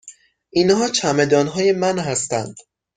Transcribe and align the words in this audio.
اینها 0.49 0.87
چمدان 0.87 1.47
های 1.47 1.71
من 1.71 1.99
هستند. 1.99 2.55